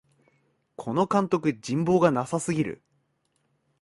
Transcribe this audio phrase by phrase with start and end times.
[0.77, 2.81] この監督、人望がなさすぎる